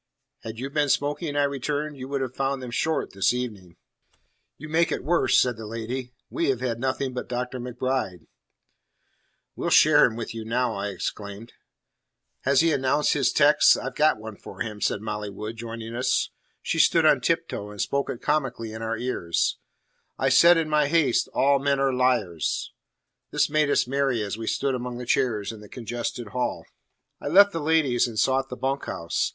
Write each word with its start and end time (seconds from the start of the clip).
"Had 0.39 0.57
you 0.57 0.71
been 0.71 0.89
smoking," 0.89 1.35
I 1.35 1.43
returned, 1.43 1.95
"you 1.95 2.07
would 2.07 2.21
have 2.21 2.33
found 2.35 2.59
them 2.59 2.71
short 2.71 3.13
this 3.13 3.35
evening." 3.35 3.75
"You 4.57 4.67
make 4.67 4.91
it 4.91 5.03
worse," 5.03 5.37
said 5.37 5.57
the 5.57 5.67
lady; 5.67 6.11
"we 6.27 6.49
have 6.49 6.59
had 6.59 6.79
nothing 6.79 7.13
but 7.13 7.29
Dr. 7.29 7.59
MacBride." 7.59 8.25
"We'll 9.55 9.69
share 9.69 10.05
him 10.05 10.15
with 10.15 10.33
you 10.33 10.43
now," 10.43 10.73
I 10.73 10.87
exclaimed. 10.87 11.53
"Has 12.45 12.61
he 12.61 12.71
announced 12.73 13.13
his 13.13 13.31
text? 13.31 13.77
I've 13.77 13.93
got 13.93 14.17
one 14.17 14.37
for 14.37 14.61
him," 14.61 14.81
said 14.81 15.01
Molly 15.01 15.29
Wood, 15.29 15.57
joining 15.57 15.93
us. 15.95 16.31
She 16.63 16.79
stood 16.79 17.05
on 17.05 17.21
tiptoe 17.21 17.69
and 17.69 17.79
spoke 17.79 18.09
it 18.09 18.23
comically 18.23 18.73
in 18.73 18.81
our 18.81 18.97
ears. 18.97 19.59
"'I 20.17 20.29
said 20.29 20.57
in 20.57 20.67
my 20.67 20.87
haste, 20.87 21.29
All 21.35 21.59
men 21.59 21.79
are 21.79 21.93
liars.'" 21.93 22.73
This 23.29 23.51
made 23.51 23.69
us 23.69 23.85
merry 23.85 24.23
as 24.23 24.35
we 24.35 24.47
stood 24.47 24.73
among 24.73 24.97
the 24.97 25.05
chairs 25.05 25.51
in 25.51 25.59
the 25.61 25.69
congested 25.69 26.29
hall. 26.29 26.65
I 27.19 27.27
left 27.27 27.51
the 27.51 27.59
ladies, 27.61 28.07
and 28.07 28.17
sought 28.17 28.49
the 28.49 28.57
bunk 28.57 28.85
house. 28.85 29.29